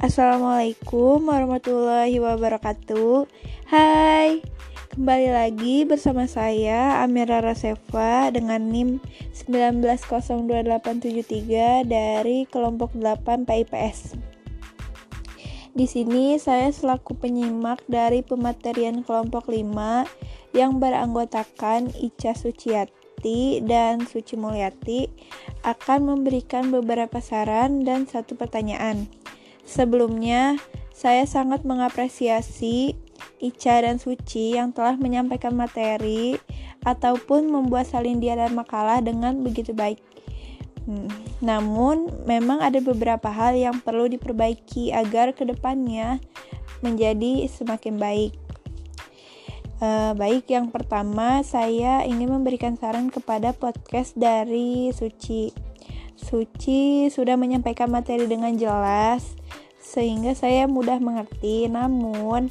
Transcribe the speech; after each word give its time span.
Assalamualaikum 0.00 1.28
warahmatullahi 1.28 2.24
wabarakatuh 2.24 3.28
Hai 3.68 4.40
Kembali 4.96 5.28
lagi 5.28 5.84
bersama 5.84 6.24
saya 6.24 7.04
Amira 7.04 7.44
Raseva 7.44 8.32
dengan 8.32 8.64
NIM 8.64 9.04
1902873 9.36 11.84
dari 11.84 12.48
kelompok 12.48 12.96
8 12.96 13.44
PIPS. 13.44 14.16
Di 15.76 15.84
sini 15.84 16.40
saya 16.40 16.72
selaku 16.72 17.20
penyimak 17.20 17.84
dari 17.84 18.24
pematerian 18.24 19.04
kelompok 19.04 19.52
5 19.52 20.56
yang 20.56 20.80
beranggotakan 20.80 21.92
Ica 22.00 22.32
Suciati 22.32 23.60
dan 23.68 24.08
Suci 24.08 24.40
Mulyati 24.40 25.12
akan 25.60 26.16
memberikan 26.16 26.72
beberapa 26.72 27.20
saran 27.20 27.84
dan 27.84 28.08
satu 28.08 28.32
pertanyaan. 28.32 29.19
Sebelumnya, 29.70 30.58
saya 30.90 31.22
sangat 31.30 31.62
mengapresiasi 31.62 32.98
Ica 33.38 33.86
dan 33.86 34.02
Suci 34.02 34.58
yang 34.58 34.74
telah 34.74 34.98
menyampaikan 34.98 35.54
materi 35.54 36.34
ataupun 36.82 37.46
membuat 37.46 37.86
salindia 37.86 38.34
dan 38.34 38.58
makalah 38.58 38.98
dengan 38.98 39.46
begitu 39.46 39.70
baik. 39.70 40.02
Hmm, 40.90 41.06
namun, 41.38 42.10
memang 42.26 42.58
ada 42.58 42.82
beberapa 42.82 43.30
hal 43.30 43.54
yang 43.54 43.78
perlu 43.78 44.10
diperbaiki 44.10 44.90
agar 44.90 45.38
ke 45.38 45.46
depannya 45.46 46.18
menjadi 46.82 47.46
semakin 47.46 47.94
baik. 47.94 48.34
Uh, 49.78 50.12
baik, 50.18 50.50
yang 50.50 50.68
pertama 50.68 51.46
saya 51.46 52.02
ingin 52.04 52.28
memberikan 52.28 52.74
saran 52.74 53.06
kepada 53.06 53.54
podcast 53.54 54.18
dari 54.18 54.90
Suci. 54.90 55.54
Suci 56.18 57.08
sudah 57.08 57.38
menyampaikan 57.40 57.88
materi 57.88 58.28
dengan 58.28 58.52
jelas, 58.60 59.39
sehingga 59.90 60.38
saya 60.38 60.70
mudah 60.70 61.02
mengerti. 61.02 61.66
Namun, 61.66 62.46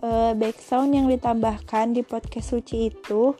uh, 0.00 0.32
background 0.32 0.96
yang 0.96 1.06
ditambahkan 1.12 1.92
di 1.92 2.00
podcast 2.00 2.56
Suci 2.56 2.88
itu 2.88 3.36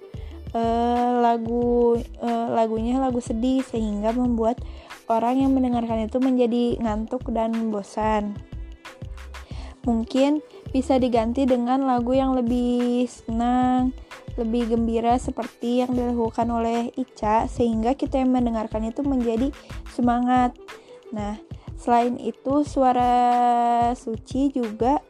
uh, 0.52 1.10
lagu 1.24 1.96
uh, 2.20 2.46
lagunya 2.52 3.00
lagu 3.00 3.24
sedih 3.24 3.64
sehingga 3.64 4.12
membuat 4.12 4.60
orang 5.08 5.40
yang 5.40 5.56
mendengarkan 5.56 6.04
itu 6.04 6.20
menjadi 6.20 6.76
ngantuk 6.84 7.24
dan 7.32 7.72
bosan. 7.72 8.36
Mungkin 9.88 10.44
bisa 10.68 11.00
diganti 11.00 11.48
dengan 11.48 11.88
lagu 11.88 12.12
yang 12.12 12.36
lebih 12.36 13.08
senang, 13.08 13.96
lebih 14.36 14.76
gembira 14.76 15.16
seperti 15.16 15.80
yang 15.80 15.96
dilakukan 15.96 16.44
oleh 16.52 16.92
Ica 16.92 17.48
sehingga 17.48 17.96
kita 17.96 18.20
yang 18.20 18.36
mendengarkan 18.36 18.84
itu 18.84 19.00
menjadi 19.00 19.48
semangat. 19.96 20.52
Nah, 21.08 21.40
Selain 21.88 22.20
itu, 22.20 22.68
suara 22.68 23.16
Suci 23.96 24.52
juga 24.52 25.00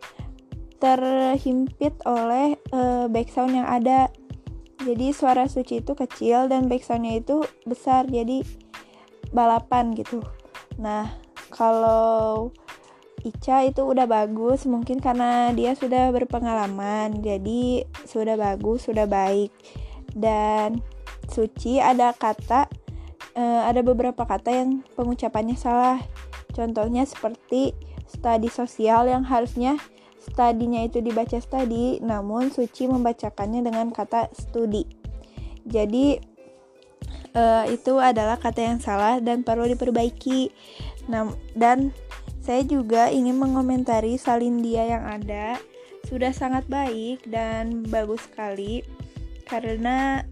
terhimpit 0.79 1.91
oleh 2.07 2.55
uh, 2.71 3.11
background 3.11 3.51
yang 3.51 3.67
ada. 3.67 4.15
Jadi 4.87 5.11
suara 5.11 5.51
Suci 5.51 5.83
itu 5.83 5.99
kecil 5.99 6.47
dan 6.47 6.71
backsoundnya 6.71 7.19
itu 7.19 7.43
besar, 7.67 8.06
jadi 8.06 8.47
balapan 9.34 9.91
gitu. 9.91 10.23
Nah, 10.79 11.19
kalau 11.51 12.55
Ica 13.27 13.67
itu 13.67 13.83
udah 13.83 14.06
bagus, 14.06 14.62
mungkin 14.62 15.03
karena 15.03 15.51
dia 15.51 15.75
sudah 15.75 16.15
berpengalaman, 16.15 17.27
jadi 17.27 17.91
sudah 18.06 18.39
bagus, 18.39 18.87
sudah 18.87 19.11
baik. 19.11 19.51
Dan 20.15 20.79
Suci 21.27 21.83
ada 21.83 22.15
kata, 22.15 22.71
uh, 23.34 23.67
ada 23.67 23.83
beberapa 23.83 24.23
kata 24.23 24.55
yang 24.55 24.87
pengucapannya 24.95 25.59
salah. 25.59 25.99
Contohnya 26.59 27.06
seperti 27.06 27.70
studi 28.11 28.51
sosial 28.51 29.06
yang 29.06 29.23
harusnya 29.23 29.78
studinya 30.19 30.83
itu 30.83 30.99
dibaca 30.99 31.38
studi, 31.38 32.03
namun 32.03 32.50
Suci 32.50 32.91
membacakannya 32.91 33.62
dengan 33.62 33.94
kata 33.94 34.27
studi. 34.34 34.82
Jadi 35.62 36.19
uh, 37.38 37.65
itu 37.71 38.03
adalah 38.03 38.43
kata 38.43 38.75
yang 38.75 38.82
salah 38.82 39.22
dan 39.22 39.47
perlu 39.47 39.71
diperbaiki. 39.71 40.50
Nah, 41.06 41.31
dan 41.55 41.94
saya 42.43 42.66
juga 42.66 43.06
ingin 43.06 43.38
mengomentari 43.38 44.19
salindia 44.19 44.82
yang 44.82 45.05
ada 45.06 45.62
sudah 46.11 46.32
sangat 46.34 46.65
baik 46.66 47.22
dan 47.28 47.84
bagus 47.87 48.25
sekali 48.25 48.81
karena 49.44 50.25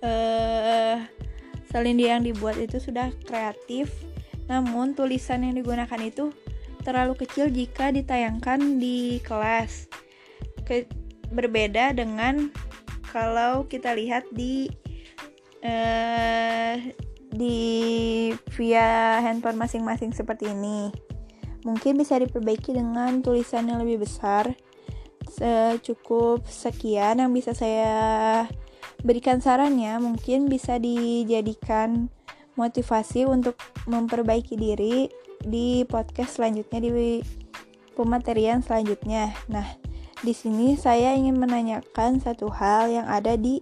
uh, 0.00 1.04
Salindia 1.76 2.16
yang 2.16 2.24
dibuat 2.24 2.56
itu 2.56 2.80
sudah 2.80 3.12
kreatif, 3.28 3.92
namun 4.48 4.96
tulisan 4.96 5.44
yang 5.44 5.60
digunakan 5.60 6.00
itu 6.00 6.32
terlalu 6.80 7.20
kecil 7.20 7.52
jika 7.52 7.92
ditayangkan 7.92 8.80
di 8.80 9.20
kelas. 9.20 9.84
Ke, 10.64 10.88
berbeda 11.28 11.92
dengan 11.92 12.48
kalau 13.12 13.68
kita 13.68 13.92
lihat 13.92 14.24
di 14.32 14.72
uh, 15.68 16.80
di 17.36 17.58
via 18.56 19.20
handphone 19.20 19.60
masing-masing 19.60 20.16
seperti 20.16 20.48
ini. 20.48 20.88
Mungkin 21.68 22.00
bisa 22.00 22.16
diperbaiki 22.16 22.72
dengan 22.72 23.20
tulisan 23.20 23.68
yang 23.68 23.84
lebih 23.84 24.00
besar. 24.08 24.48
Cukup 25.84 26.48
sekian 26.48 27.20
yang 27.20 27.36
bisa 27.36 27.52
saya 27.52 28.48
berikan 29.04 29.42
sarannya 29.42 29.98
mungkin 30.00 30.48
bisa 30.48 30.80
dijadikan 30.80 32.08
motivasi 32.56 33.28
untuk 33.28 33.58
memperbaiki 33.84 34.56
diri 34.56 35.12
di 35.44 35.84
podcast 35.84 36.40
selanjutnya 36.40 36.80
di 36.80 36.90
pematerian 37.92 38.64
selanjutnya. 38.64 39.32
Nah, 39.52 39.66
di 40.24 40.32
sini 40.32 40.76
saya 40.80 41.12
ingin 41.12 41.36
menanyakan 41.36 42.20
satu 42.20 42.48
hal 42.48 42.88
yang 42.88 43.06
ada 43.08 43.36
di 43.36 43.60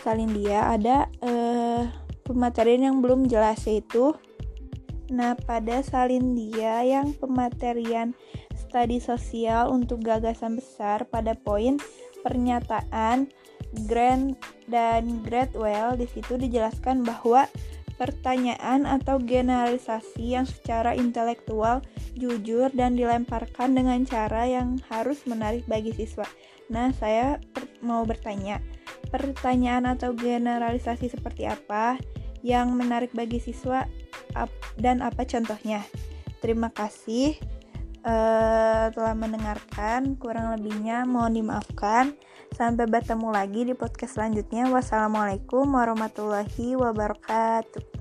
Salindia 0.00 0.72
ada 0.72 1.12
eh, 1.20 1.84
pematerian 2.24 2.88
yang 2.88 2.96
belum 3.04 3.28
jelas 3.28 3.60
yaitu 3.68 4.16
Nah, 5.10 5.34
pada 5.34 5.82
Salindia 5.82 6.86
yang 6.86 7.10
pematerian 7.18 8.14
studi 8.54 9.02
sosial 9.02 9.74
untuk 9.74 10.06
gagasan 10.06 10.54
besar 10.54 11.02
pada 11.10 11.34
poin 11.34 11.82
pernyataan 12.22 13.26
Grant 13.86 14.38
dan 14.66 15.22
Gradwell 15.22 15.98
di 15.98 16.06
situ 16.10 16.36
dijelaskan 16.38 17.02
bahwa 17.06 17.46
pertanyaan 18.00 18.88
atau 18.88 19.20
generalisasi 19.20 20.32
yang 20.32 20.48
secara 20.48 20.96
intelektual 20.96 21.84
jujur 22.16 22.72
dan 22.72 22.96
dilemparkan 22.96 23.76
dengan 23.76 24.08
cara 24.08 24.48
yang 24.48 24.80
harus 24.88 25.20
menarik 25.28 25.68
bagi 25.68 25.92
siswa. 25.92 26.24
Nah, 26.72 26.96
saya 26.96 27.36
mau 27.84 28.08
bertanya, 28.08 28.64
pertanyaan 29.12 29.84
atau 29.84 30.16
generalisasi 30.16 31.12
seperti 31.12 31.44
apa 31.44 32.00
yang 32.40 32.72
menarik 32.72 33.12
bagi 33.12 33.36
siswa 33.36 33.84
dan 34.80 35.04
apa 35.04 35.28
contohnya? 35.28 35.84
Terima 36.40 36.72
kasih 36.72 37.36
uh, 38.04 38.90
telah 38.92 39.14
mendengarkan. 39.14 40.16
Kurang 40.16 40.56
lebihnya 40.56 41.04
mohon 41.04 41.36
dimaafkan. 41.36 42.16
Sampai 42.50 42.90
bertemu 42.90 43.28
lagi 43.30 43.62
di 43.68 43.74
podcast 43.76 44.18
selanjutnya. 44.18 44.66
Wassalamualaikum 44.68 45.70
warahmatullahi 45.70 46.74
wabarakatuh. 46.74 47.99